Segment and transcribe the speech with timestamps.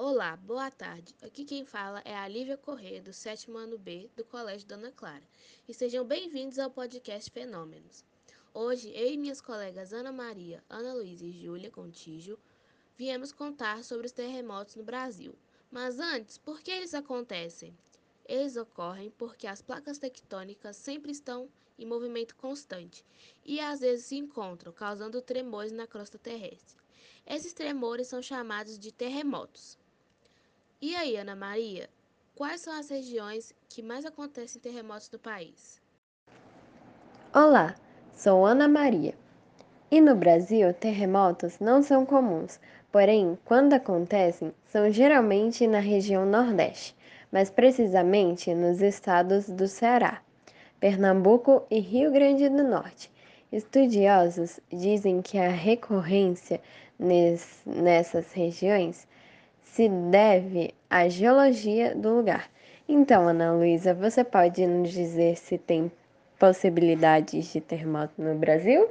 [0.00, 1.12] Olá, boa tarde.
[1.20, 5.28] Aqui quem fala é a Lívia Corrêa, do sétimo ano B do Colégio Dona Clara.
[5.68, 8.04] E sejam bem-vindos ao podcast Fenômenos.
[8.54, 12.38] Hoje, eu e minhas colegas Ana Maria, Ana Luísa e Júlia Contígio
[12.96, 15.34] viemos contar sobre os terremotos no Brasil.
[15.68, 17.76] Mas antes, por que eles acontecem?
[18.24, 23.04] Eles ocorrem porque as placas tectônicas sempre estão em movimento constante
[23.44, 26.78] e às vezes se encontram, causando tremores na crosta terrestre.
[27.26, 29.76] Esses tremores são chamados de terremotos.
[30.80, 31.88] E aí, Ana Maria,
[32.34, 35.80] quais são as regiões que mais acontecem terremotos no país?
[37.34, 37.74] Olá,
[38.14, 39.14] sou Ana Maria.
[39.90, 42.60] E no Brasil, terremotos não são comuns,
[42.92, 46.96] porém, quando acontecem, são geralmente na região Nordeste
[47.30, 50.22] mais precisamente nos estados do Ceará,
[50.80, 53.10] Pernambuco e Rio Grande do Norte.
[53.52, 56.60] Estudiosos dizem que a recorrência
[57.66, 59.06] nessas regiões
[59.78, 62.50] se deve à geologia do lugar.
[62.88, 65.88] Então, Ana Luísa, você pode nos dizer se tem
[66.36, 68.88] possibilidades de terremoto no Brasil?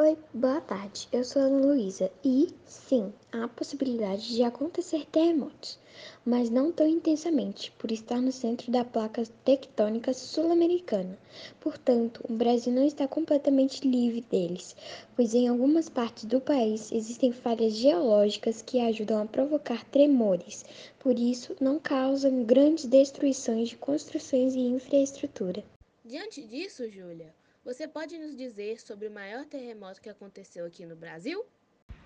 [0.00, 1.08] Oi, boa tarde.
[1.10, 5.76] Eu sou a Luísa e, sim, há possibilidade de acontecer terremotos,
[6.24, 11.18] mas não tão intensamente, por estar no centro da placa tectônica sul-americana.
[11.58, 14.76] Portanto, o Brasil não está completamente livre deles,
[15.16, 20.64] pois em algumas partes do país existem falhas geológicas que ajudam a provocar tremores,
[21.00, 25.64] por isso não causam grandes destruições de construções e infraestrutura.
[26.04, 27.34] Diante disso, Júlia,
[27.68, 31.44] você pode nos dizer sobre o maior terremoto que aconteceu aqui no Brasil?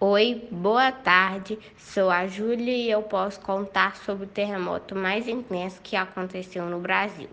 [0.00, 1.56] Oi, boa tarde.
[1.78, 6.80] Sou a Júlia e eu posso contar sobre o terremoto mais intenso que aconteceu no
[6.80, 7.28] Brasil.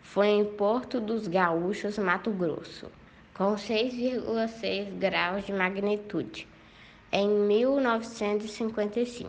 [0.00, 2.88] Foi em Porto dos Gaúchos, Mato Grosso,
[3.34, 6.46] com 6,6 graus de magnitude,
[7.10, 9.28] em 1955.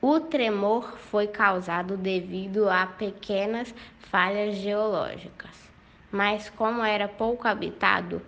[0.00, 5.67] O tremor foi causado devido a pequenas falhas geológicas
[6.10, 8.22] mas como era pouco habitado,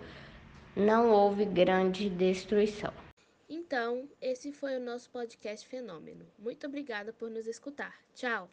[0.75, 2.93] não houve grande destruição.
[3.49, 6.25] Então, esse foi o nosso podcast Fenômeno.
[6.39, 7.93] Muito obrigada por nos escutar.
[8.15, 8.49] Tchau!